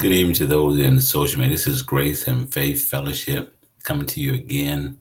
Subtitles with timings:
[0.00, 1.56] Good evening to those in the social media.
[1.58, 4.98] This is Grace and Faith Fellowship coming to you again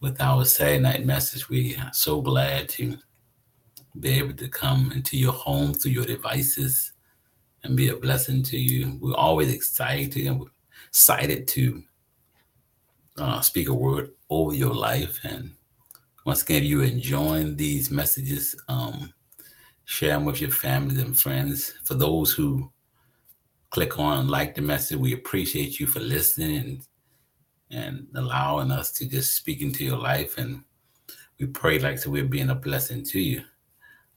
[0.00, 1.48] with our Saturday night message.
[1.48, 2.98] We are so glad to
[3.98, 6.92] be able to come into your home through your devices
[7.64, 8.98] and be a blessing to you.
[9.00, 10.14] We're always excited
[10.88, 11.82] excited to
[13.16, 15.20] uh, speak a word over your life.
[15.24, 15.52] And
[16.26, 19.14] once again, if you're enjoying these messages, um,
[19.86, 21.72] share them with your families and friends.
[21.84, 22.71] For those who
[23.72, 24.98] click on like the message.
[24.98, 26.86] We appreciate you for listening and,
[27.70, 30.36] and allowing us to just speak into your life.
[30.36, 30.62] And
[31.40, 33.42] we pray like so we're being a blessing to you.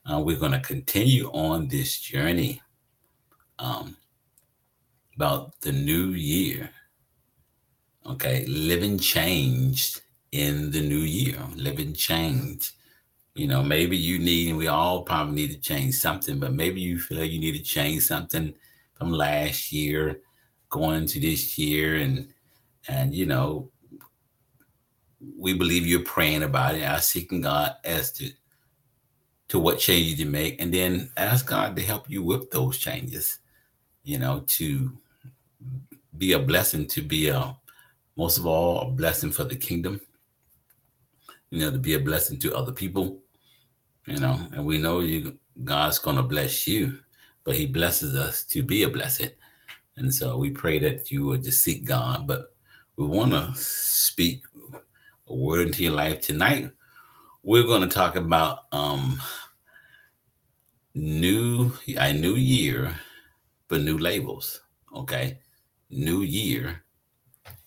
[0.06, 2.62] Uh, we're going to continue on this journey
[3.58, 3.96] um,
[5.16, 6.70] about the new year.
[8.06, 10.02] Okay, living changed
[10.32, 12.74] in the new year, living change.
[13.34, 16.82] You know, maybe you need, and we all probably need to change something, but maybe
[16.82, 18.54] you feel like you need to change something
[18.96, 20.22] from last year
[20.70, 21.98] going to this year.
[21.98, 22.34] And
[22.88, 23.72] and you know
[25.38, 26.84] we believe you're praying about it.
[26.84, 28.30] Are seeking god as to
[29.48, 33.40] to what changes you make and then ask god to help you with those changes
[34.04, 34.92] you know to
[36.18, 37.56] be a blessing to be a
[38.16, 40.00] most of all a blessing for the kingdom
[41.52, 43.20] you know to be a blessing to other people
[44.08, 47.00] you know and we know you god's to bless you
[47.46, 49.30] but he blesses us to be a blessing.
[49.96, 52.28] And so we pray that you would just seek God.
[52.28, 52.54] But
[52.98, 54.44] we want to speak
[55.28, 56.72] a word into your life tonight.
[57.44, 59.22] We're going to talk about um
[60.96, 63.00] new a new year,
[63.68, 64.62] but new labels.
[64.94, 65.40] Okay.
[65.90, 66.84] New year,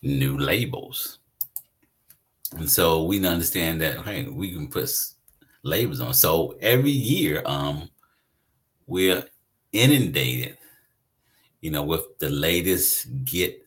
[0.01, 1.19] new labels.
[2.57, 4.91] And so we understand that hey, we can put
[5.63, 6.13] labels on.
[6.13, 7.89] So every year, um,
[8.87, 9.23] we're
[9.71, 10.57] inundated,
[11.61, 13.65] you know, with the latest get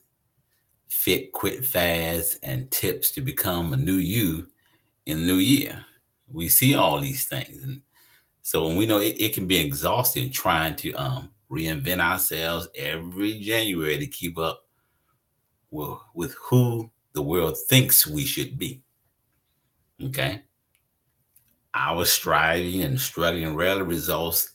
[0.89, 4.47] fit, quit fast, and tips to become a new you
[5.06, 5.85] in the new year.
[6.29, 7.62] We see all these things.
[7.62, 7.83] And
[8.42, 13.41] so when we know it, it can be exhausting trying to um, reinvent ourselves every
[13.41, 14.64] January to keep up
[15.70, 18.83] with, with who the world thinks we should be.
[20.02, 20.42] Okay.
[21.74, 24.52] Our striving and struggling rarely results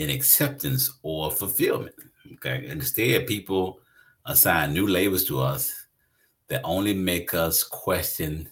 [0.00, 1.94] in acceptance or fulfillment.
[2.34, 2.66] Okay.
[2.68, 3.80] Instead, people
[4.24, 5.86] assign new labels to us
[6.48, 8.48] that only make us question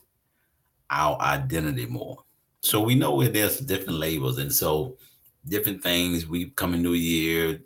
[0.91, 2.19] our identity more.
[2.61, 4.39] So we know where there's different labels.
[4.39, 4.99] And so
[5.47, 7.61] different things we come in new year,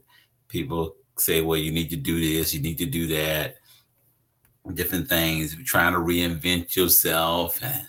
[0.46, 3.56] people say, well, you need to do this, you need to do that.
[4.74, 7.88] Different things, trying to reinvent yourself and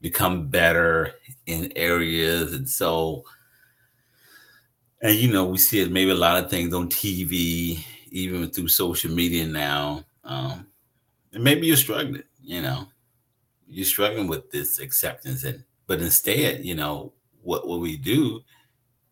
[0.00, 1.14] become better
[1.46, 2.54] in areas.
[2.54, 3.24] And so
[5.02, 8.68] and you know we see it maybe a lot of things on tv even through
[8.68, 10.66] social media now um
[11.32, 12.88] and maybe you're struggling you know.
[13.68, 17.12] You're struggling with this acceptance and but instead you know
[17.42, 18.40] what what we do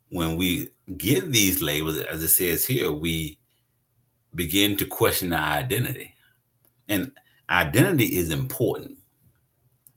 [0.09, 3.39] when we give these labels as it says here we
[4.35, 6.15] begin to question our identity.
[6.89, 7.13] And
[7.49, 8.99] identity is important.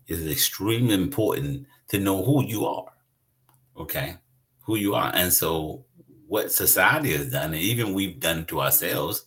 [0.07, 2.91] It's extremely important to know who you are
[3.77, 4.17] okay
[4.71, 5.11] who you are.
[5.13, 5.85] And so
[6.27, 9.25] what society has done, and even we've done to ourselves,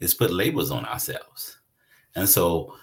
[0.00, 1.58] is put labels on ourselves.
[2.16, 2.74] And so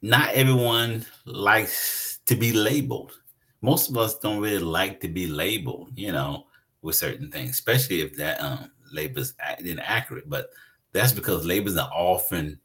[0.00, 3.12] not everyone likes to be labeled.
[3.60, 6.46] Most of us don't really like to be labeled, you know,
[6.80, 10.28] with certain things, especially if that um, label is inaccurate.
[10.28, 10.48] But
[10.92, 12.58] that's because labels are often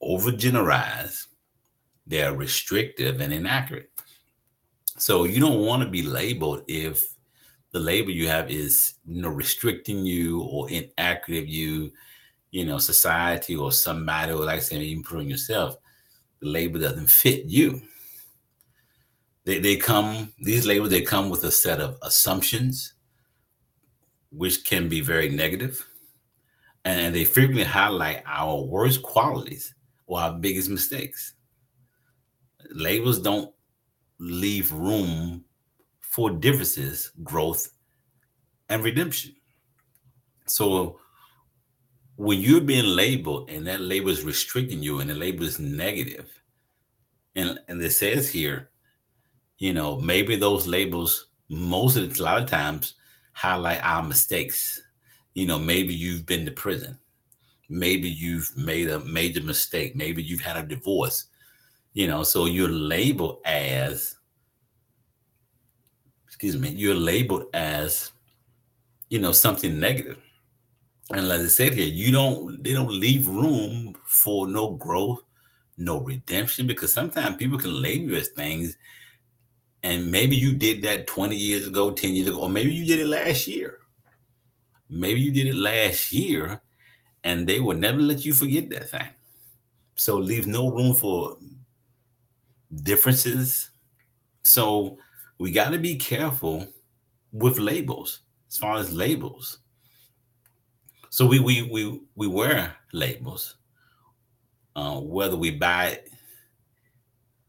[0.00, 1.26] overgeneralized,
[2.06, 3.90] they're restrictive and inaccurate.
[4.98, 7.11] So you don't want to be labeled if
[7.72, 11.90] the label you have is you know restricting you or inaccurate you
[12.50, 15.76] you know society or somebody or like saying even putting yourself.
[16.40, 17.80] The label doesn't fit you.
[19.44, 22.94] They, they come these labels they come with a set of assumptions
[24.30, 25.86] which can be very negative
[26.84, 29.74] and they frequently highlight our worst qualities
[30.06, 31.34] or our biggest mistakes.
[32.70, 33.52] Labels don't
[34.18, 35.44] leave room
[36.12, 37.70] for differences, growth,
[38.68, 39.34] and redemption.
[40.46, 41.00] So
[42.16, 46.28] when you're being labeled and that label is restricting you and the label is negative,
[47.34, 48.68] and, and it says here,
[49.56, 52.92] you know, maybe those labels, most of the, a lot of times,
[53.32, 54.82] highlight our mistakes.
[55.32, 56.98] You know, maybe you've been to prison.
[57.70, 59.96] Maybe you've made a major mistake.
[59.96, 61.24] Maybe you've had a divorce.
[61.94, 64.16] You know, so you're labeled as
[66.42, 68.10] excuse me, you're labeled as,
[69.10, 70.18] you know, something negative.
[71.12, 75.22] And like I said here, you don't they don't leave room for no growth,
[75.76, 78.76] no redemption, because sometimes people can label you as things,
[79.84, 82.98] and maybe you did that 20 years ago, 10 years ago, or maybe you did
[82.98, 83.78] it last year.
[84.90, 86.60] Maybe you did it last year,
[87.22, 89.10] and they will never let you forget that thing.
[89.94, 91.36] So leave no room for
[92.82, 93.70] differences.
[94.42, 94.98] So
[95.38, 96.66] we got to be careful
[97.32, 99.58] with labels as far as labels.
[101.10, 103.56] So we we we we wear labels,
[104.76, 106.10] uh, whether we buy it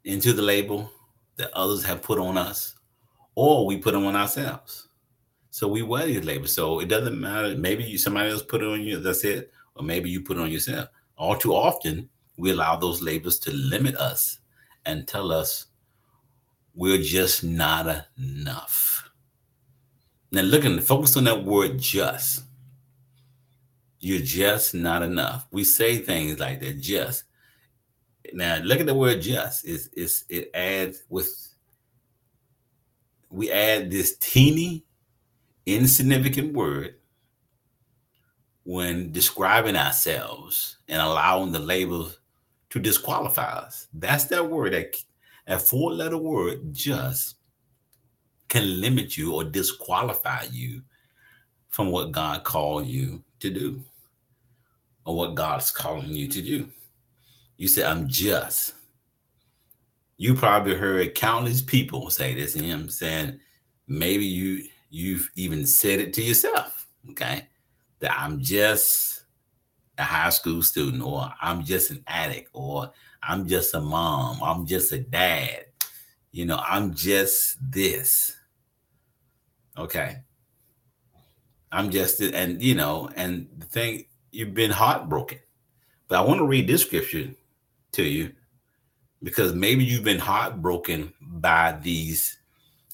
[0.04, 0.92] into the label
[1.38, 2.76] that others have put on us,
[3.36, 4.90] or we put them on ourselves.
[5.50, 6.54] So we wear these labels.
[6.54, 7.56] So it doesn't matter.
[7.56, 9.00] Maybe you, somebody else put it on you.
[9.00, 9.52] That's it.
[9.76, 10.90] Or maybe you put it on yourself.
[11.16, 14.40] All too often, we allow those labels to limit us
[14.86, 15.68] and tell us
[16.74, 19.10] we're just not enough.
[20.32, 22.44] Now, looking, focus on that word just.
[24.00, 25.48] You're just not enough.
[25.52, 27.26] We say things like that, just.
[28.34, 29.68] Now, look at the word just.
[29.68, 31.30] It's, it's, it adds with,
[33.30, 34.86] we add this teeny,
[35.66, 36.96] insignificant word
[38.64, 42.20] when describing ourselves and allowing the labels
[42.72, 43.88] to disqualify us.
[43.94, 44.96] That's that word, that,
[45.46, 47.36] that four letter word, just
[48.48, 50.82] can limit you or disqualify you
[51.70, 53.82] from what God called you to do
[55.06, 56.70] or what God's calling you to do.
[57.58, 58.76] You say, I'm just.
[60.18, 63.40] You probably heard countless people say this, and I'm saying,
[63.88, 67.48] maybe you you've even said it to yourself, okay?
[68.00, 69.24] That I'm just
[69.98, 72.92] a high school student, or I'm just an addict, or
[73.28, 75.66] I'm just a mom, I'm just a dad,
[76.32, 78.36] you know, I'm just this.
[79.78, 80.18] Okay.
[81.72, 85.40] I'm just, and you know, and the thing, you've been heartbroken.
[86.08, 87.32] But I want to read this scripture
[87.94, 88.32] to you
[89.24, 92.40] because maybe you've been heartbroken by these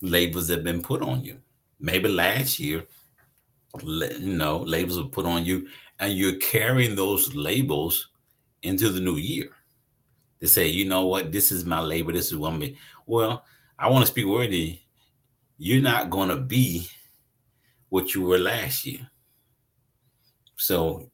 [0.02, 1.40] labels that have been put on you.
[1.80, 2.86] Maybe last year,
[3.84, 5.68] you know, labels were put on you
[6.00, 8.10] and you're carrying those labels
[8.62, 9.50] into the new year
[10.40, 12.76] to say, you know what, this is my label, this is what I'm.
[13.06, 13.44] Well,
[13.78, 14.80] I want to speak worthy.
[15.58, 16.88] You're not going to be
[17.90, 19.10] what you were last year.
[20.56, 21.10] So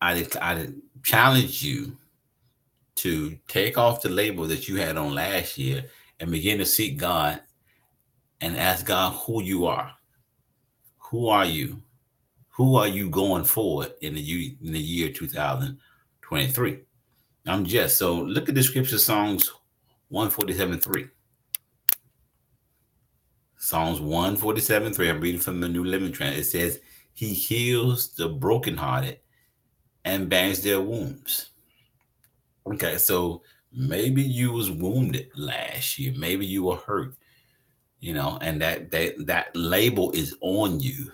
[0.00, 0.68] I, I
[1.02, 1.96] challenge you
[2.96, 5.84] to take off the label that you had on last year
[6.20, 7.40] and begin to seek God
[8.40, 9.92] and ask God who you are.
[10.98, 11.82] Who are you?
[12.58, 16.80] who are you going forward in the in the year 2023?
[17.48, 19.52] I'm just so look at the scripture Psalms
[20.08, 21.06] 147 3.
[23.56, 25.10] Psalms 147 3.
[25.10, 26.40] I'm reading from the New Living Translation.
[26.40, 26.80] It says,
[27.14, 29.18] He heals the brokenhearted
[30.04, 31.50] and binds their wounds.
[32.66, 33.42] Okay, so
[33.72, 36.12] maybe you was wounded last year.
[36.16, 37.14] Maybe you were hurt,
[38.00, 41.10] you know, and that that that label is on you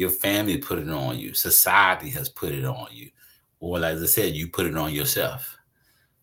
[0.00, 1.34] your family put it on you.
[1.34, 3.10] Society has put it on you.
[3.60, 5.56] Or, as I said, you put it on yourself.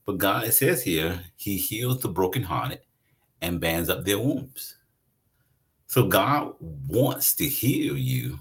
[0.06, 2.80] But God says here, He heals the brokenhearted
[3.42, 4.78] and bands up their wounds.
[5.86, 8.40] So God wants to heal you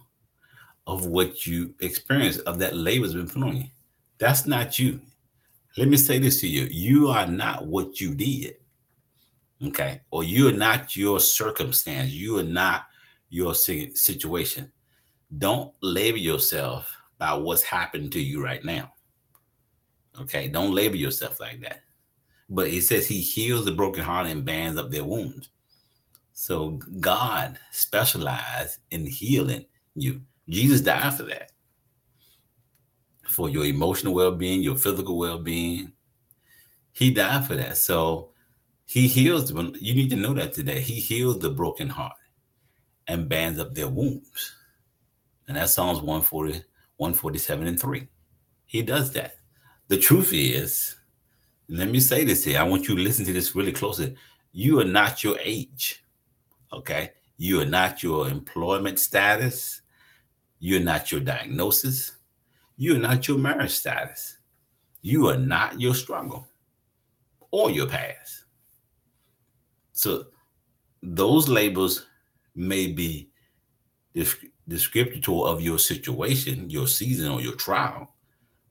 [0.87, 3.69] of what you experience, of that labor has been put on you.
[4.19, 5.01] That's not you.
[5.77, 6.67] Let me say this to you.
[6.71, 8.57] You are not what you did.
[9.63, 10.01] Okay.
[10.11, 12.11] Or you are not your circumstance.
[12.13, 12.87] You are not
[13.29, 14.73] your situation
[15.39, 18.93] don't label yourself by what's happening to you right now.
[20.21, 21.83] Okay, don't label yourself like that.
[22.49, 25.51] But he says he heals the broken heart and bands up their wounds.
[26.33, 30.21] So God specialized in healing you.
[30.49, 31.53] Jesus died for that.
[33.29, 35.93] For your emotional well-being, your physical well-being.
[36.93, 37.77] He died for that.
[37.77, 38.31] So
[38.87, 40.81] he heals you need to know that today.
[40.81, 42.17] He heals the broken heart
[43.09, 44.55] and bands up their wounds.
[45.49, 46.63] And that's Psalms 140,
[46.97, 48.09] 147 and 3.
[48.65, 49.37] He does that.
[49.89, 50.97] The truth is,
[51.69, 52.59] let me say this here.
[52.59, 54.17] I want you to listen to this really closely.
[54.53, 56.05] You are not your age.
[56.73, 57.13] Okay.
[57.37, 59.83] You are not your employment status.
[60.59, 62.13] You're not your diagnosis.
[62.77, 64.39] You're not your marriage status.
[65.03, 66.49] You are not your struggle
[67.51, 68.45] or your past.
[69.93, 70.27] So
[71.03, 72.07] those labels
[72.55, 73.31] may be
[74.69, 78.15] descriptor of your situation, your season, or your trial,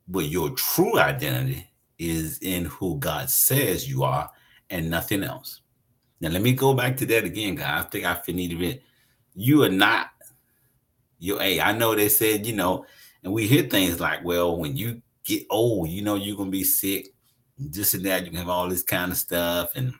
[0.08, 4.30] but your true identity is in who God says you are
[4.70, 5.62] and nothing else.
[6.22, 7.86] Now, let me go back to that again, guys.
[7.86, 8.80] I think I need to.
[9.36, 10.12] You are not
[11.20, 12.86] Your hey, I know they said, you know,
[13.24, 16.64] and we hear things like, well, when you get old, you know you're gonna be
[16.64, 17.14] sick,
[17.58, 19.76] this and that, you can have all this kind of stuff.
[19.76, 19.94] And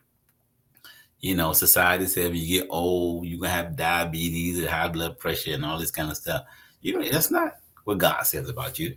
[1.20, 5.18] you know, society says when you get old, you're gonna have diabetes and high blood
[5.18, 6.44] pressure and all this kind of stuff.
[6.80, 8.96] You know, that's not what God says about you.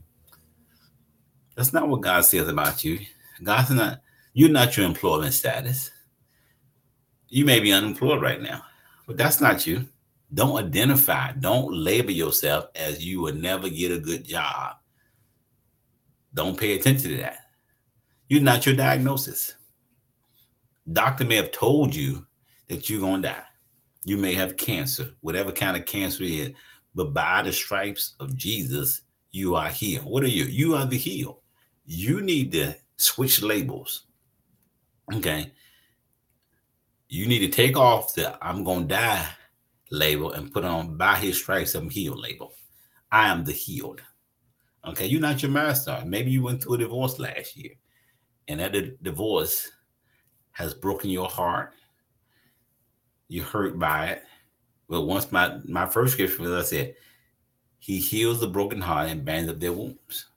[1.56, 3.00] That's not what God says about you.
[3.44, 4.02] God's not,
[4.34, 5.92] you're not your employment status.
[7.30, 8.64] You may be unemployed right now,
[9.08, 9.88] but that's not you.
[10.34, 14.76] Don't identify, don't label yourself as you will never get a good job.
[16.34, 17.40] Don't pay attention to that.
[18.28, 19.56] You're not your diagnosis.
[20.92, 22.26] Doctor may have told you
[22.68, 23.44] that you're to die.
[24.06, 26.52] You may have cancer, whatever kind of cancer it is,
[26.96, 30.06] but by the stripes of Jesus, you are healed.
[30.06, 30.46] What are you?
[30.46, 31.42] You are the healed.
[31.86, 34.06] You need to switch labels.
[35.14, 35.52] Okay.
[37.08, 39.28] You need to take off the I'm to die
[39.92, 42.54] label and put on by his stripes I'm healed label.
[43.12, 44.02] I am the healed.
[44.86, 45.08] Okay.
[45.08, 46.02] You're not your master.
[46.06, 47.72] Maybe you went through a divorce last year
[48.48, 49.70] and that divorce
[50.52, 51.74] has broken your heart.
[53.28, 54.24] You're hurt by it.
[54.88, 56.96] But once my my first scripture was I said,
[57.78, 60.30] He heals the broken heart and binds up their wounds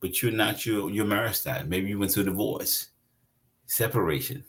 [0.00, 1.64] but you're not your your marriage style.
[1.66, 2.88] Maybe you went through divorce,
[3.66, 4.44] separation,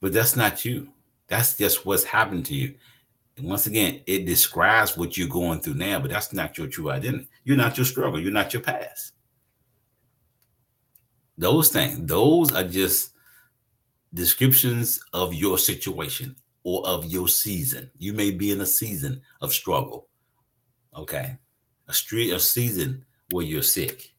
[0.00, 0.88] but that's not you.
[1.28, 2.74] That's just what's happened to you.
[3.36, 6.90] And once again, it describes what you're going through now, but that's not your true
[6.90, 7.28] identity.
[7.42, 8.20] You're not your struggle.
[8.20, 9.12] You're not your past.
[11.36, 13.10] Those things, those are just
[14.14, 17.90] descriptions of your situation or of your season.
[17.98, 20.08] You may be in a season of struggle.
[20.96, 21.36] Okay.
[21.88, 24.14] A street, a season where you're sick.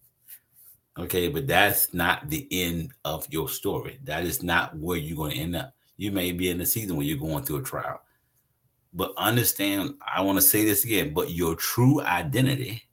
[0.97, 3.99] Okay, but that's not the end of your story.
[4.03, 5.73] That is not where you're going to end up.
[5.97, 8.01] You may be in a season where you're going through a trial.
[8.93, 12.83] But understand, I want to say this again, but your true identity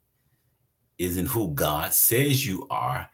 [0.97, 3.09] is in who God says you are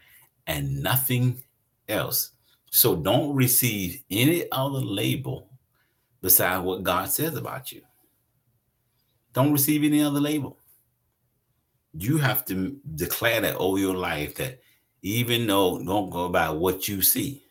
[0.48, 1.44] and nothing
[1.88, 2.32] else.
[2.70, 5.50] So don't receive any other label
[6.22, 7.82] besides what God says about you.
[9.34, 10.58] Don't receive any other label.
[11.94, 14.60] You have to declare that over your life that
[15.02, 17.44] even though don't go by what you see.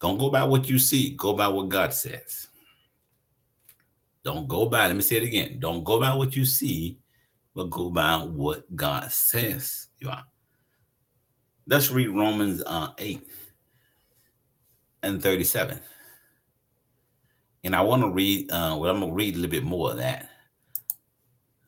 [0.00, 1.14] Don't go by what you see.
[1.14, 2.48] Go by what God says.
[4.24, 5.58] Don't go by, let me say it again.
[5.60, 6.98] Don't go by what you see,
[7.54, 10.24] but go by what God says you are.
[11.66, 13.22] Let's read Romans uh, 8
[15.02, 15.80] and 37.
[17.64, 19.90] And I want to read, uh, well, I'm going to read a little bit more
[19.90, 20.28] of that.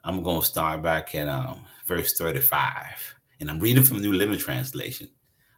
[0.04, 3.14] I'm going to start back at um, verse 35.
[3.40, 5.08] And I'm reading from the New Living Translation,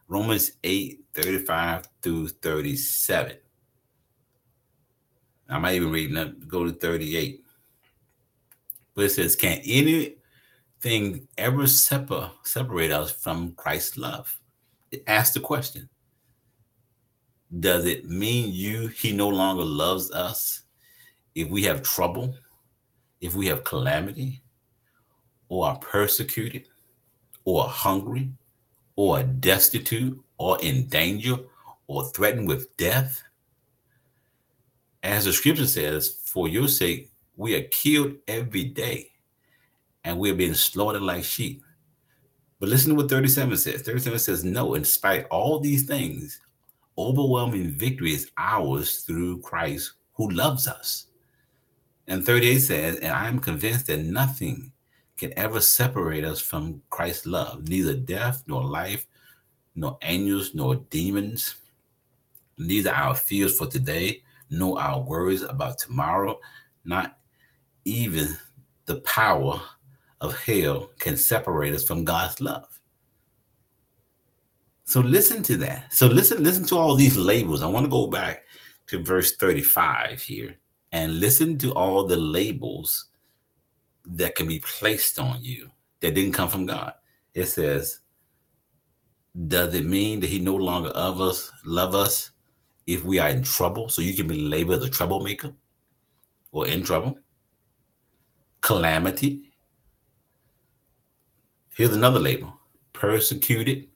[0.07, 3.37] Romans 8 35 through 37.
[5.47, 7.43] I might even read that, go to 38.
[8.93, 14.37] But it says, Can anything ever separ- separate us from Christ's love?
[14.91, 15.89] It asks the question
[17.59, 20.63] Does it mean you, he no longer loves us
[21.35, 22.35] if we have trouble,
[23.21, 24.41] if we have calamity,
[25.47, 26.67] or are persecuted?
[27.45, 28.31] or hungry
[28.95, 31.37] or destitute or in danger
[31.87, 33.23] or threatened with death?
[35.03, 39.11] As the scripture says, for your sake, we are killed every day
[40.03, 41.63] and we're being slaughtered like sheep.
[42.59, 43.81] But listen to what 37 says.
[43.81, 46.39] 37 says, No, in spite all these things,
[46.97, 51.07] overwhelming victory is ours through Christ who loves us.
[52.07, 54.71] And 38 says, And I am convinced that nothing
[55.17, 57.67] can ever separate us from Christ's love.
[57.67, 59.07] Neither death, nor life,
[59.75, 61.55] nor angels, nor demons.
[62.57, 66.39] Neither our fears for today, nor our worries about tomorrow,
[66.83, 67.17] not
[67.85, 68.37] even
[68.85, 69.61] the power
[70.21, 72.74] of hell can separate us from God's love.
[74.85, 75.91] So listen to that.
[75.91, 77.63] So listen, listen to all these labels.
[77.63, 78.43] I want to go back
[78.87, 80.55] to verse 35 here
[80.91, 83.09] and listen to all the labels
[84.05, 85.69] that can be placed on you
[86.01, 86.93] that didn't come from God.
[87.33, 88.01] It says,
[89.47, 92.31] does it mean that he no longer love us, love us
[92.85, 93.89] if we are in trouble?
[93.89, 95.51] So you can be labeled a troublemaker
[96.51, 97.17] or in trouble.
[98.61, 99.51] Calamity.
[101.75, 102.57] Here's another label.
[102.93, 103.87] Persecuted.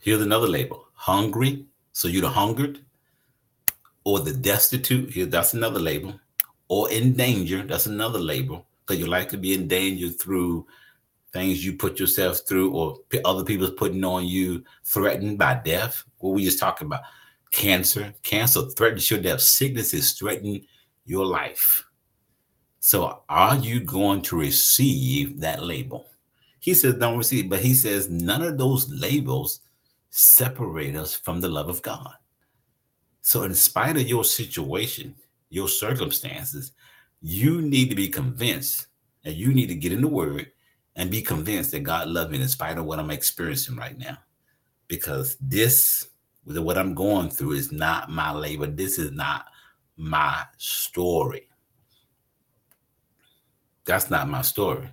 [0.00, 0.86] Here's another label.
[0.94, 1.66] Hungry.
[1.92, 2.84] So you're the hungered.
[4.04, 5.10] Or the destitute.
[5.10, 6.18] Here, that's another label
[6.68, 7.62] or in danger.
[7.62, 10.66] That's another label because you're likely to be in danger through
[11.32, 16.04] things you put yourself through or other people's putting on you, threatened by death.
[16.18, 17.02] What we just talking about,
[17.50, 18.14] cancer.
[18.22, 19.40] Cancer threatens your death.
[19.40, 20.64] Sickness is threatening
[21.04, 21.84] your life.
[22.80, 26.06] So are you going to receive that label?
[26.60, 29.60] He says, don't receive, but he says none of those labels
[30.10, 32.14] separate us from the love of God.
[33.20, 35.14] So, in spite of your situation,
[35.50, 36.72] your circumstances,
[37.20, 38.86] you need to be convinced
[39.24, 40.50] and you need to get in the word
[40.96, 44.18] and be convinced that God loves me in spite of what I'm experiencing right now.
[44.88, 46.08] Because this,
[46.44, 48.66] what I'm going through, is not my labor.
[48.66, 49.46] This is not
[49.96, 51.48] my story.
[53.84, 54.88] That's not my story.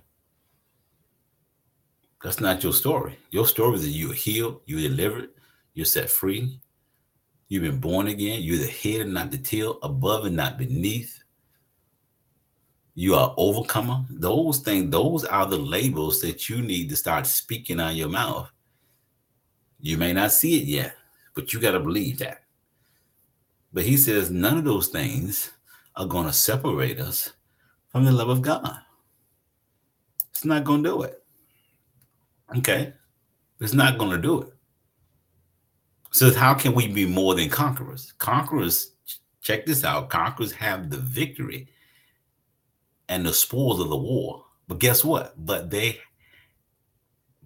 [2.22, 3.18] That's not your story.
[3.30, 5.30] Your story is that you're healed, you're delivered,
[5.74, 6.58] you're set free,
[7.48, 11.22] you've been born again, you're the head and not the tail, above and not beneath.
[12.94, 14.04] You are overcomer.
[14.08, 18.50] Those things, those are the labels that you need to start speaking on your mouth.
[19.80, 20.96] You may not see it yet,
[21.34, 22.44] but you got to believe that.
[23.72, 25.52] But he says none of those things
[25.94, 27.34] are going to separate us
[27.90, 28.78] from the love of God.
[30.30, 31.22] It's not going to do it.
[32.54, 32.92] Okay.
[33.60, 34.52] It's not going to do it.
[36.12, 38.12] So, how can we be more than conquerors?
[38.18, 38.92] Conquerors,
[39.42, 41.68] check this out conquerors have the victory
[43.08, 44.44] and the spoils of the war.
[44.68, 45.34] But guess what?
[45.36, 46.00] But they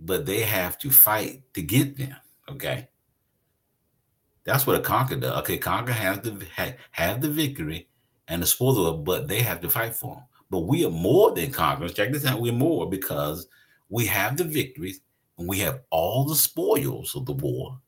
[0.02, 2.16] but they have to fight to get them.
[2.48, 2.88] Okay.
[4.44, 5.38] That's what a conqueror does.
[5.40, 6.46] Okay, conqueror has the
[6.92, 7.88] have the victory
[8.28, 10.24] and the spoils of it, but they have to fight for them.
[10.48, 11.92] But we are more than conquerors.
[11.92, 12.40] Check this out.
[12.40, 13.46] We're more because
[13.90, 15.00] we have the victories
[15.38, 17.78] and we have all the spoils of the war.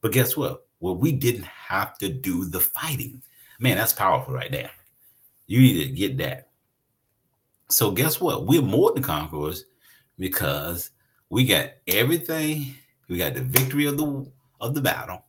[0.00, 0.66] But guess what?
[0.80, 3.22] Well, we didn't have to do the fighting.
[3.58, 4.70] Man, that's powerful right there.
[5.46, 6.48] You need to get that.
[7.68, 8.46] So guess what?
[8.46, 9.66] We're more than conquerors
[10.18, 10.90] because
[11.28, 12.74] we got everything.
[13.08, 14.30] We got the victory of the
[14.60, 15.24] of the battle,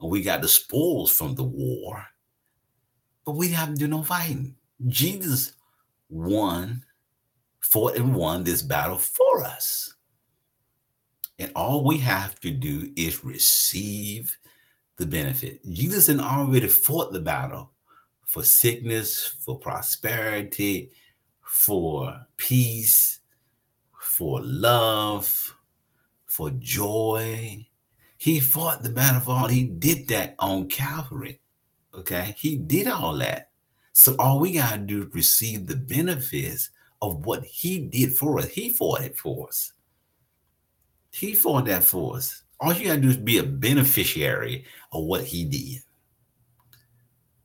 [0.00, 2.04] we got the spoils from the war.
[3.24, 4.54] But we didn't have to do no fighting.
[4.86, 5.52] Jesus
[6.08, 6.84] won
[7.60, 9.94] fought and won this battle for us.
[11.38, 14.36] And all we have to do is receive
[14.96, 15.64] the benefit.
[15.72, 17.72] Jesus had already fought the battle
[18.26, 20.92] for sickness, for prosperity,
[21.40, 23.20] for peace,
[23.98, 25.56] for love,
[26.26, 27.66] for joy.
[28.18, 29.48] He fought the battle for all.
[29.48, 31.40] He did that on Calvary.
[31.94, 32.34] Okay.
[32.38, 33.50] He did all that.
[33.92, 36.70] So all we got to do is receive the benefits
[37.02, 38.48] of what he did for us.
[38.48, 39.72] He fought it for us.
[41.10, 42.42] He fought that for us.
[42.60, 45.82] All you got to do is be a beneficiary of what he did.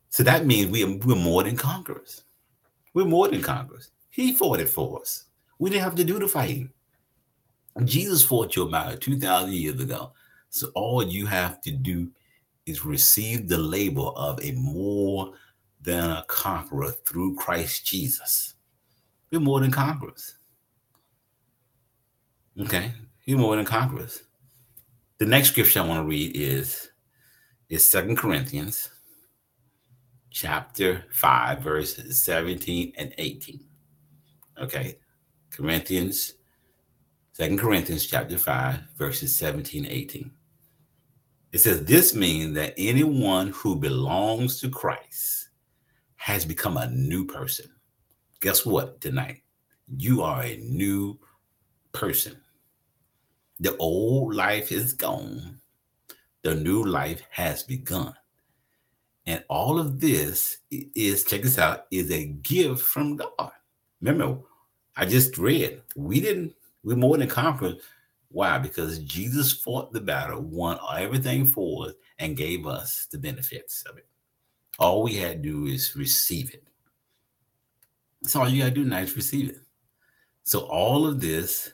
[0.10, 2.24] So that means we are, we're more than conquerors.
[2.94, 3.91] We're more than conquerors.
[4.10, 5.26] He fought it for us.
[5.60, 6.70] We didn't have to do the fighting.
[7.84, 10.13] Jesus fought your battle 2,000 years ago.
[10.50, 12.10] So all you have to do
[12.65, 15.34] is receive the label of a more
[15.82, 18.55] than a conqueror through Christ Jesus.
[19.31, 20.35] You're more than conquerors.
[22.59, 22.93] Okay,
[23.25, 24.23] you're more than conquerors.
[25.17, 26.89] The next scripture I want to read is
[27.69, 28.89] is Second Corinthians
[30.29, 33.59] chapter 5, verses 17 and 18.
[34.61, 34.97] Okay,
[35.49, 36.33] Corinthians,
[37.31, 40.31] Second Corinthians chapter 5, verses 17 18.
[41.51, 45.49] It says, This means that anyone who belongs to Christ
[46.17, 47.71] has become a new person
[48.45, 49.41] guess what tonight?
[49.97, 51.17] You are a new
[51.93, 52.39] person.
[53.60, 55.58] The old life is gone,
[56.43, 58.13] the new life has begun.
[59.25, 63.51] And all of this is, check this out, is a gift from God.
[63.99, 64.38] Remember,
[64.95, 66.53] I just read, we didn't,
[66.84, 67.81] we're more than conquerors.
[68.29, 68.60] Why?
[68.60, 73.97] Because Jesus fought the battle, won everything for us, and gave us the benefits of
[73.97, 74.05] it.
[74.77, 76.63] All we had to do is receive it.
[78.25, 79.59] That's all you got to do now is receive it.
[80.45, 81.71] So all of this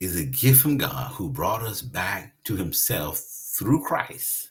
[0.00, 4.50] is a gift from God who brought us back to himself through Christ.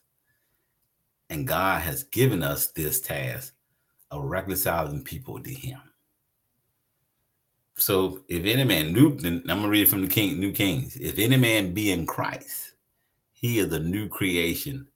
[1.29, 3.53] And God has given us this task
[4.09, 5.81] of reconciling people to him.
[7.75, 10.95] So if any man, new, then I'm gonna read it from the King, New Kings.
[10.95, 12.75] If any man be in Christ,
[13.33, 14.87] he is a new creation.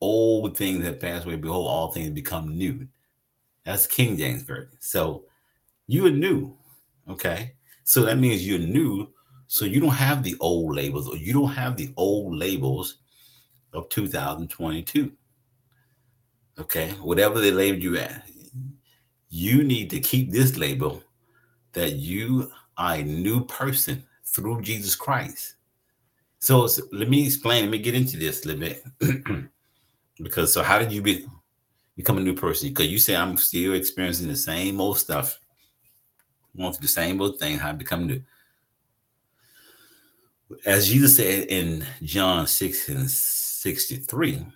[0.00, 1.36] Old things have passed away.
[1.36, 2.88] Behold, all things become new.
[3.68, 4.78] That's King James Version.
[4.80, 5.24] So
[5.86, 6.56] you are new.
[7.06, 7.52] Okay.
[7.84, 9.12] So that means you're new.
[9.46, 13.00] So you don't have the old labels or you don't have the old labels
[13.74, 15.12] of 2022.
[16.58, 16.92] Okay.
[16.92, 18.26] Whatever they labeled you at,
[19.28, 21.02] you need to keep this label
[21.74, 25.56] that you are a new person through Jesus Christ.
[26.38, 27.64] So, so let me explain.
[27.64, 29.44] Let me get into this a little bit.
[30.22, 31.26] because so how did you be
[31.98, 35.40] become a new person because you say I'm still experiencing the same old stuff.
[36.56, 38.22] going through the same old thing, how to become new.
[40.64, 44.46] As Jesus said in John 6 and 63,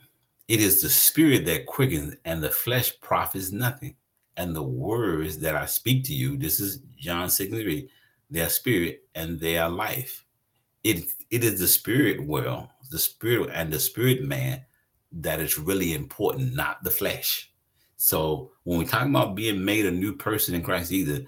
[0.47, 3.97] it is the spirit that quickens, and the flesh profits nothing.
[4.37, 7.91] And the words that I speak to you, this is John 6 and 3,
[8.31, 10.25] they are spirit and they are life.
[10.85, 14.65] It it is the spirit well, the spirit and the spirit man
[15.13, 17.53] that is really important, not the flesh.
[17.97, 21.25] So when we talk about being made a new person in Christ, either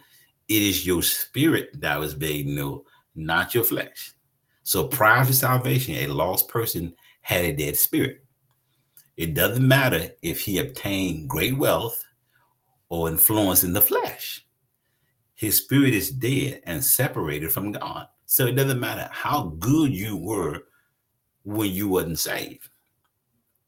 [0.49, 4.13] it is your spirit that was made new, not your flesh.
[4.63, 8.25] So prior to salvation, a lost person had a dead spirit.
[9.17, 12.03] It doesn't matter if he obtained great wealth
[12.89, 14.45] or influence in the flesh.
[15.35, 18.09] His spirit is dead and separated from God.
[18.27, 20.65] So it doesn't matter how good you were
[21.45, 22.69] when you wasn't saved.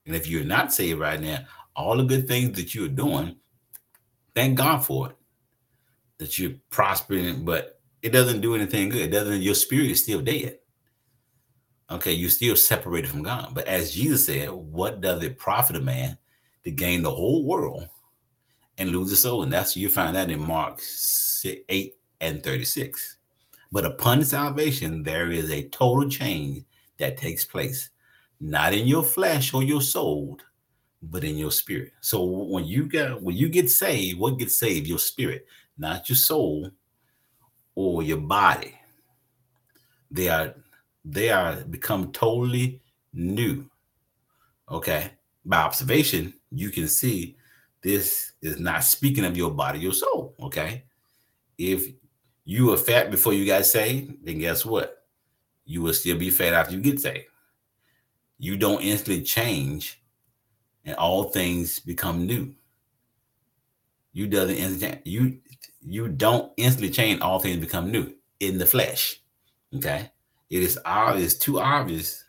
[0.06, 1.40] And if you're not saved right now,
[1.74, 3.36] all the good things that you're doing,
[4.34, 5.16] thank God for it.
[6.18, 9.02] That you're prospering, but it doesn't do anything good.
[9.02, 10.58] It doesn't, your spirit is still dead.
[11.90, 13.50] Okay, you're still separated from God.
[13.54, 16.16] But as Jesus said, what does it profit a man
[16.64, 17.88] to gain the whole world
[18.78, 19.42] and lose his soul?
[19.42, 20.80] And that's you find that in Mark
[21.44, 23.18] 8 and 36.
[23.70, 26.64] But upon salvation, there is a total change
[26.98, 27.90] that takes place,
[28.40, 30.38] not in your flesh or your soul,
[31.02, 31.92] but in your spirit.
[32.00, 34.86] So when you get when you get saved, what gets saved?
[34.86, 35.46] Your spirit,
[35.78, 36.70] not your soul
[37.74, 38.74] or your body.
[40.10, 40.54] They are
[41.04, 42.80] they are become totally
[43.12, 43.66] new.
[44.70, 45.12] Okay.
[45.44, 47.36] By observation, you can see
[47.82, 50.34] this is not speaking of your body, your soul.
[50.40, 50.84] Okay.
[51.56, 51.86] If
[52.44, 55.04] you were fat before you got saved, then guess what?
[55.64, 57.26] You will still be fat after you get saved.
[58.38, 60.02] You don't instantly change
[60.84, 62.54] and all things become new.
[64.12, 65.40] You doesn't you
[65.80, 69.20] you don't instantly change all things become new in the flesh.
[69.74, 70.10] Okay
[70.50, 72.24] it is obvious, too obvious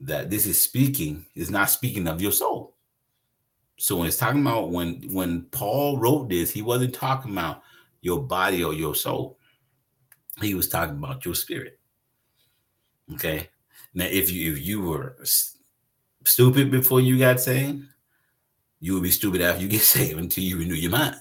[0.00, 2.76] that this is speaking, is not speaking of your soul.
[3.78, 7.62] So when it's talking about when when Paul wrote this, he wasn't talking about
[8.02, 9.38] your body or your soul.
[10.40, 11.78] He was talking about your spirit.
[13.14, 13.48] Okay.
[13.94, 15.16] Now, if you if you were
[16.24, 17.84] stupid before you got saved,
[18.78, 21.16] you will be stupid after you get saved until you renew your mind.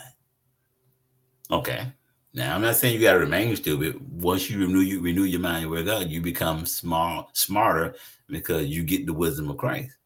[1.51, 1.91] Okay.
[2.31, 3.99] Now I'm not saying you gotta remain stupid.
[4.21, 7.95] Once you renew you renew your mind with God, you become smart smarter
[8.27, 9.97] because you get the wisdom of Christ.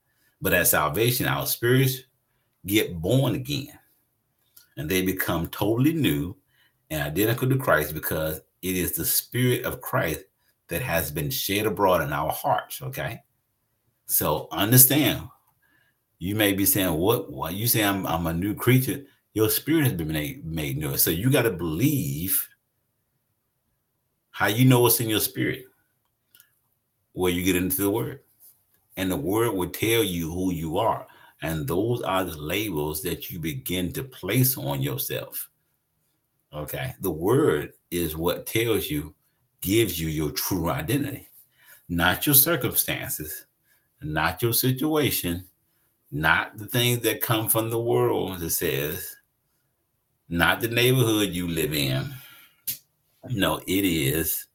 [0.41, 2.04] But at salvation, our spirits
[2.65, 3.78] get born again,
[4.78, 6.36] and they become totally new
[6.89, 10.23] and identical to Christ because it is the spirit of Christ
[10.74, 12.82] that has been shed abroad in our hearts.
[12.82, 13.22] Okay.
[14.06, 15.28] So understand,
[16.20, 17.32] you may be saying, What?
[17.32, 19.06] Why you say I'm, I'm a new creature?
[19.34, 20.96] your spirit has been made, made new.
[20.98, 22.48] So you got to believe
[24.32, 25.66] how you know what's in your spirit
[27.14, 28.20] where you get into the word.
[28.96, 31.08] And the word will tell you who you are.
[31.42, 35.50] And those are the labels that you begin to place on yourself.
[36.54, 36.94] Okay.
[37.02, 39.16] The word is what tells you,
[39.63, 41.30] gives you your true identity,
[41.89, 43.47] not your circumstances,
[44.02, 45.45] not your situation,
[46.12, 49.15] not the things that come from the world that says,
[50.30, 52.13] not the neighborhood you live in.
[53.30, 54.47] No, it is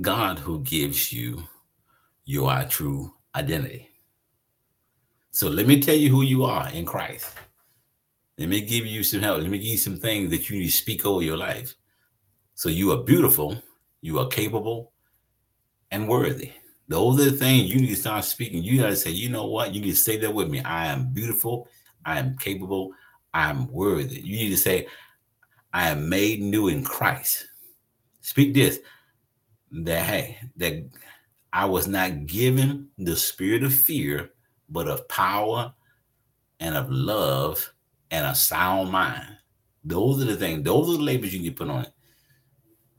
[0.00, 1.42] God who gives you
[2.26, 3.88] your true identity.
[5.30, 7.32] So let me tell you who you are in Christ.
[8.38, 9.40] Let me give you some help.
[9.40, 11.74] Let me give you some things that you need to speak over your life.
[12.54, 13.62] So you are beautiful,
[14.06, 14.92] you are capable,
[15.90, 16.52] and worthy.
[16.86, 18.62] Those are the things you need to start speaking.
[18.62, 19.74] You got to say, you know what?
[19.74, 20.60] You need to say that with me.
[20.60, 21.66] I am beautiful,
[22.04, 22.92] I am capable,
[23.34, 24.20] I'm worthy.
[24.20, 24.86] You need to say,
[25.72, 27.48] I am made new in Christ.
[28.20, 28.78] Speak this
[29.72, 30.88] that hey, that
[31.52, 34.30] I was not given the spirit of fear,
[34.68, 35.74] but of power
[36.60, 37.74] and of love
[38.12, 39.36] and a sound mind.
[39.82, 41.92] Those are the things, those are the labels you need to put on it.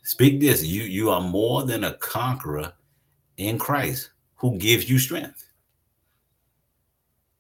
[0.08, 0.64] Speak this.
[0.64, 2.74] You you are more than a conqueror
[3.38, 5.44] in Christ who gives you strength.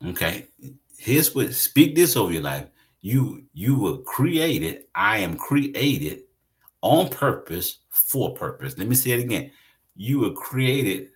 [0.05, 0.47] Okay.
[0.97, 2.67] Here's what speak this over your life
[3.01, 6.23] you you were created i am created
[6.81, 9.51] on purpose for purpose let me say it again
[9.95, 11.09] you were created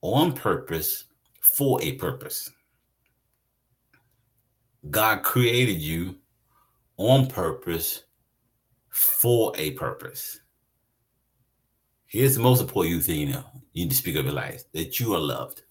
[0.00, 1.04] on purpose
[1.40, 2.50] for a purpose
[4.90, 6.14] god created you
[6.96, 8.04] on purpose
[8.88, 10.40] for a purpose
[12.06, 14.98] here's the most important thing you know you need to speak of your life that
[14.98, 15.62] you are loved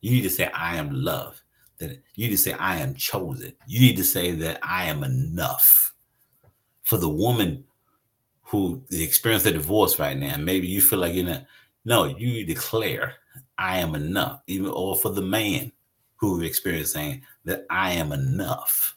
[0.00, 1.42] you need to say i am loved
[1.78, 3.52] that you need to say, I am chosen.
[3.66, 5.94] You need to say that I am enough.
[6.82, 7.64] For the woman
[8.42, 11.46] who experience a divorce right now, maybe you feel like you're not.
[11.84, 13.14] No, you declare,
[13.58, 15.72] "I am enough," even or for the man
[16.16, 18.96] who experienced saying that I am enough.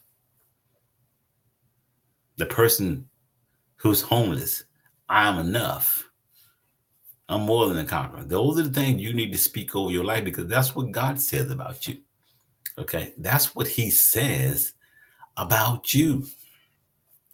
[2.36, 3.08] The person
[3.76, 4.64] who's homeless,
[5.08, 6.09] I am enough.
[7.30, 8.24] I'm more than a conqueror.
[8.24, 11.20] Those are the things you need to speak over your life because that's what God
[11.20, 11.98] says about you.
[12.76, 13.14] Okay.
[13.18, 14.72] That's what He says
[15.36, 16.26] about you.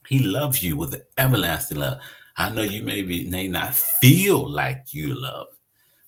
[0.06, 2.00] He loves you with an everlasting love.
[2.36, 5.46] I know you may be may not feel like you love,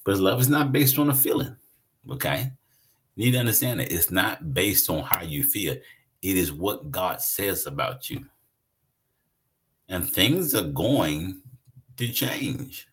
[0.05, 1.57] but love is not based on a feeling.
[2.11, 2.53] Okay.
[3.17, 5.73] You need to understand that it's not based on how you feel.
[6.21, 8.27] It is what God says about you.
[9.89, 11.41] And things are going
[11.97, 12.87] to change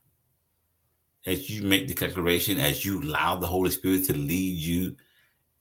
[1.26, 4.96] as you make the declaration, as you allow the Holy Spirit to lead you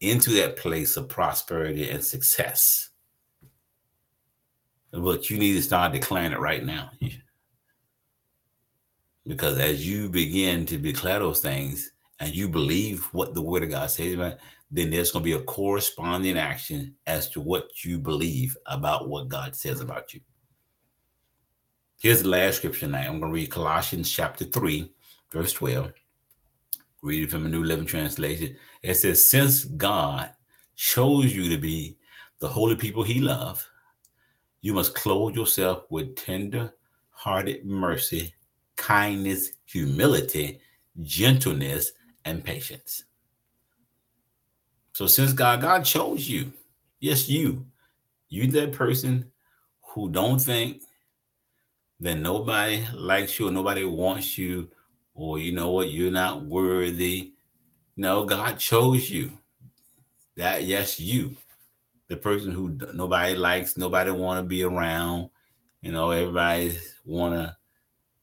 [0.00, 2.90] into that place of prosperity and success.
[4.92, 6.90] But you need to start declaring it right now.
[9.26, 13.70] Because as you begin to declare those things and you believe what the word of
[13.70, 14.36] God says about,
[14.70, 19.28] then there's going to be a corresponding action as to what you believe about what
[19.28, 20.20] God says about you.
[21.98, 23.06] Here's the last scripture tonight.
[23.06, 24.92] I'm going to read Colossians chapter 3,
[25.34, 25.92] verse 12.
[27.02, 28.56] Read it from a New Living Translation.
[28.82, 30.30] It says, Since God
[30.76, 31.98] chose you to be
[32.38, 33.66] the holy people he loved,
[34.62, 36.72] you must clothe yourself with tender
[37.10, 38.34] hearted mercy,
[38.76, 40.60] kindness, humility,
[41.02, 41.92] gentleness,
[42.24, 43.04] and patience.
[44.92, 46.52] So since God, God chose you,
[47.00, 47.66] yes, you,
[48.28, 49.30] you that person
[49.82, 50.82] who don't think
[52.00, 54.68] that nobody likes you or nobody wants you
[55.14, 57.32] or you know what, you're not worthy.
[57.96, 59.32] No, God chose you.
[60.36, 61.36] That yes, you,
[62.08, 65.30] the person who nobody likes, nobody want to be around.
[65.80, 67.56] You know, everybody want to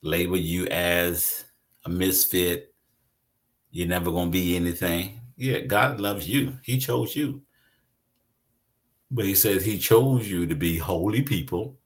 [0.02, 1.46] label you as
[1.86, 2.74] a misfit.
[3.70, 5.22] You're never gonna be anything.
[5.38, 6.58] Yeah, God loves you.
[6.64, 7.42] He chose you.
[9.10, 11.78] But he says he chose you to be holy people.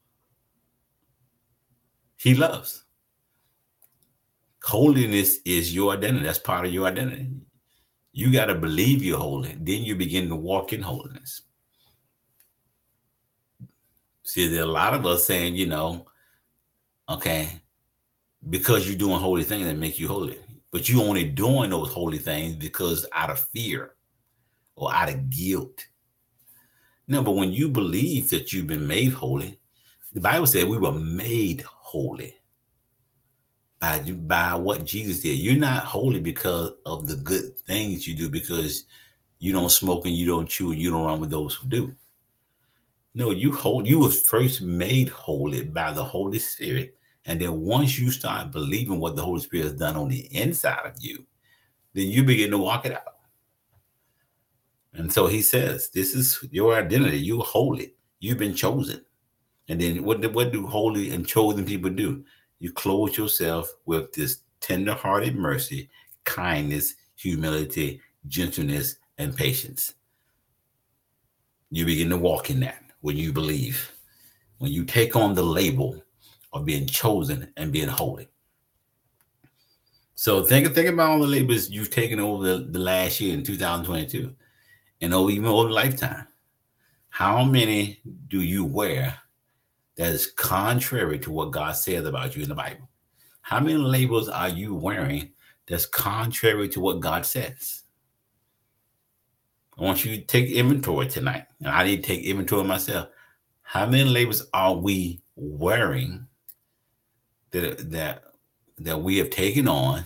[2.17, 2.84] He loves.
[4.65, 6.25] Holiness is your identity.
[6.25, 7.29] That's part of your identity.
[8.13, 9.55] You got to believe you're holy.
[9.59, 11.43] Then you begin to walk in holiness.
[14.23, 16.07] See, there are a lot of us saying, you know,
[17.07, 17.61] okay,
[18.49, 20.39] because you're doing holy things that make you holy,
[20.71, 23.93] but you only doing those holy things because out of fear
[24.75, 25.85] or out of guilt.
[27.07, 29.59] No, but when you believe that you've been made holy,
[30.11, 32.35] the Bible said we were made holy
[33.79, 35.37] by by what Jesus did.
[35.37, 38.85] You're not holy because of the good things you do, because
[39.39, 41.95] you don't smoke and you don't chew and you don't run with those who do.
[43.13, 46.97] No, you hold you were first made holy by the Holy Spirit.
[47.25, 50.85] And then once you start believing what the Holy Spirit has done on the inside
[50.85, 51.25] of you,
[51.93, 53.15] then you begin to walk it out.
[54.93, 57.19] And so he says, This is your identity.
[57.19, 57.95] You're holy.
[58.19, 59.03] You've been chosen.
[59.67, 62.23] And then what what do holy and chosen people do?
[62.59, 65.89] You clothe yourself with this tender-hearted mercy,
[66.23, 69.93] kindness, humility, gentleness, and patience.
[71.69, 73.91] You begin to walk in that when you believe,
[74.57, 76.01] when you take on the label
[76.53, 78.29] of being chosen and being holy.
[80.15, 83.43] So think think about all the labels you've taken over the, the last year in
[83.43, 84.33] 2022
[85.01, 86.27] and over even over lifetime.
[87.09, 89.19] How many do you wear
[89.95, 92.89] that is contrary to what God says about you in the Bible?
[93.41, 95.31] How many labels are you wearing
[95.67, 97.83] that's contrary to what God says?
[99.77, 101.45] I want you to take inventory tonight.
[101.59, 103.09] And I need to take inventory myself.
[103.61, 106.27] How many labels are we wearing
[107.51, 108.23] that that
[108.77, 110.05] that we have taken on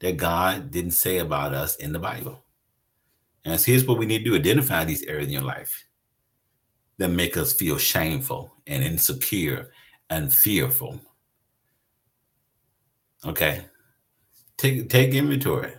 [0.00, 2.44] that God didn't say about us in the Bible?
[3.44, 5.86] And so here's what we need to do: identify these areas in your life
[6.98, 9.70] that make us feel shameful and insecure
[10.10, 11.00] and fearful.
[13.24, 13.64] Okay.
[14.56, 15.74] Take take inventory.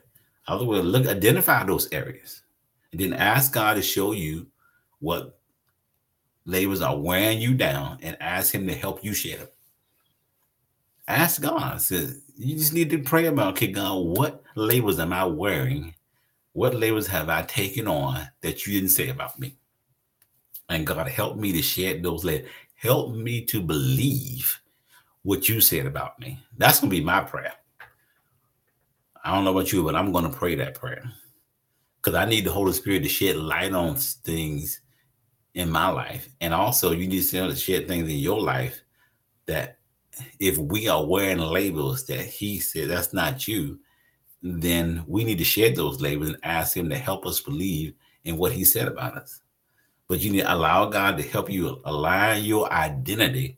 [0.47, 2.43] Otherwise, look, identify those areas.
[2.91, 4.47] And then ask God to show you
[4.99, 5.39] what
[6.45, 9.47] labels are wearing you down and ask him to help you shed them.
[11.07, 11.81] Ask God.
[11.81, 15.93] Says you just need to pray about, okay, God, what labels am I wearing?
[16.53, 19.57] What labels have I taken on that you didn't say about me?
[20.69, 22.47] And God, help me to shed those layers.
[22.75, 24.59] Help me to believe
[25.23, 26.39] what you said about me.
[26.57, 27.53] That's going to be my prayer.
[29.23, 31.03] I don't know about you, but I'm going to pray that prayer
[31.95, 34.81] because I need the Holy Spirit to shed light on things
[35.55, 36.29] in my life.
[36.41, 38.81] And also, you need to shed things in your life
[39.47, 39.79] that
[40.39, 43.79] if we are wearing labels that he said that's not you,
[44.43, 47.93] then we need to shed those labels and ask him to help us believe
[48.25, 49.41] in what he said about us.
[50.07, 53.57] But you need to allow God to help you align your identity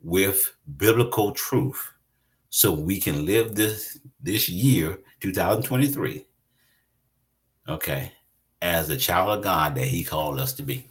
[0.00, 1.92] with biblical truth
[2.50, 6.24] so we can live this this year 2023
[7.68, 8.12] okay
[8.62, 10.88] as a child of god that he called us to be.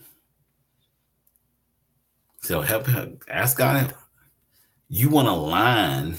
[2.42, 2.88] So help
[3.30, 3.94] ask god
[4.90, 6.16] you want to align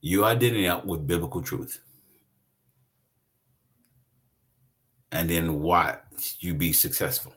[0.00, 1.80] your identity up with biblical truth.
[5.10, 7.32] And then watch you be successful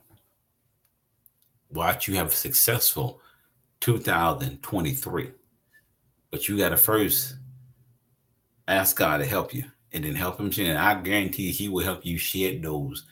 [1.71, 3.21] watch you have a successful
[3.79, 5.31] 2023
[6.31, 7.35] but you got to first
[8.67, 12.05] ask God to help you and then help him And I guarantee he will help
[12.05, 13.05] you shed those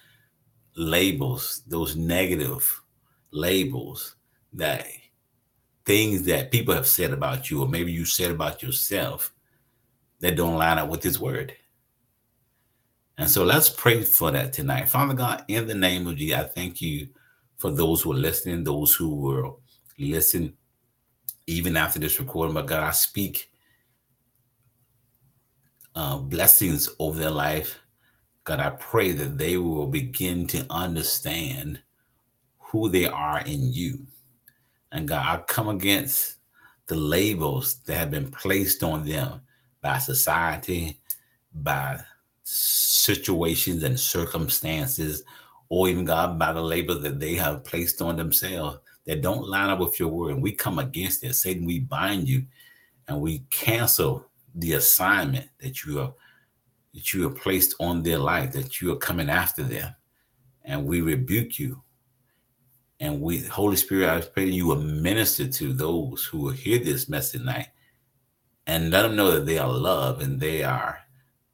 [0.76, 2.82] labels, those negative
[3.32, 4.16] labels
[4.54, 4.86] that
[5.86, 9.34] things that people have said about you, or maybe you said about yourself
[10.22, 11.54] that don't line up with his word.
[13.18, 14.88] And so let's pray for that tonight.
[14.88, 17.10] Father God, in the name of Jesus, I thank you
[17.60, 19.62] for those who are listening, those who will
[19.98, 20.54] listen
[21.46, 22.56] even after this recording.
[22.56, 23.52] But God, I speak
[25.94, 27.80] uh, blessings over their life.
[28.46, 31.82] God, I pray that they will begin to understand
[32.58, 34.08] who they are in you.
[34.92, 36.38] And God, I come against
[36.88, 39.42] the labels that have been placed on them
[39.82, 41.00] by society,
[41.54, 42.00] by
[42.44, 45.24] situations and circumstances,
[45.70, 49.70] or even God, by the labor that they have placed on themselves that don't line
[49.70, 50.34] up with your word.
[50.34, 51.34] And we come against it.
[51.36, 52.46] Satan, we bind you
[53.08, 56.14] and we cancel the assignment that you are
[56.94, 59.96] that you have placed on their life, that you are coming after them.
[60.66, 61.84] And we rebuke you.
[63.00, 67.08] And we, Holy Spirit, I pray you will minister to those who will hear this
[67.08, 67.68] message tonight
[68.68, 71.00] and let them know that they are loved and they are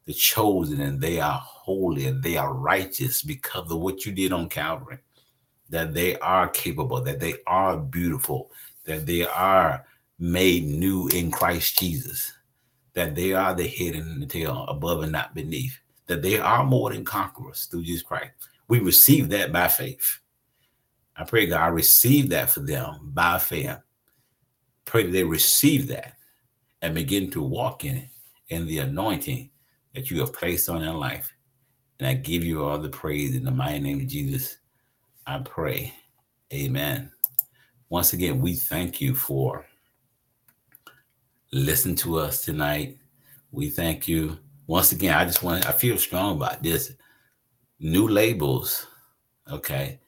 [0.06, 4.32] the chosen and they are holy and they are righteous because of what you did
[4.32, 5.00] on Calvary
[5.70, 8.52] that they are capable, that they are beautiful,
[8.86, 9.86] that they are
[10.20, 12.32] made new in Christ Jesus,
[12.94, 16.64] that they are the head and the tail, above and not beneath, that they are
[16.64, 18.32] more than conquerors through Jesus Christ.
[18.68, 20.20] We receive that by faith.
[21.16, 23.78] I pray God receive that for them by faith.
[24.86, 26.14] Pray that they receive that
[26.82, 28.10] and begin to walk in it
[28.50, 29.50] in the anointing
[29.96, 31.34] that you have placed on their life.
[32.00, 34.58] And I give you all the praise in the mighty name of Jesus.
[35.26, 35.94] I pray.
[36.54, 37.12] Amen.
[37.90, 39.66] Once again, we thank you for
[41.52, 42.98] listening to us tonight.
[43.52, 44.38] We thank you.
[44.68, 46.94] Once again, I just want I feel strong about this.
[47.80, 48.88] New labels.
[49.50, 50.00] Okay.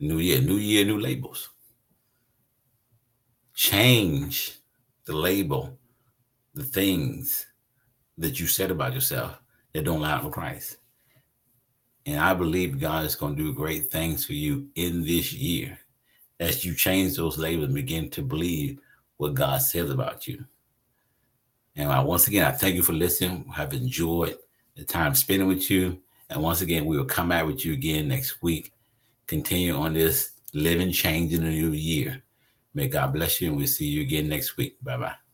[0.00, 1.50] New year, new year, new labels.
[3.54, 4.58] Change
[5.04, 5.78] the label,
[6.54, 7.46] the things
[8.18, 9.40] that you said about yourself
[9.72, 10.78] that don't line up with Christ.
[12.06, 15.78] And I believe God is going to do great things for you in this year
[16.38, 18.78] as you change those labels and begin to believe
[19.16, 20.44] what God says about you.
[21.74, 23.50] And I, once again, I thank you for listening.
[23.56, 24.36] I've enjoyed
[24.76, 26.00] the time spending with you.
[26.30, 28.72] And once again, we will come out with you again next week.
[29.26, 32.22] Continue on this living change in the new year.
[32.74, 34.76] May God bless you, and we'll see you again next week.
[34.82, 35.25] Bye bye.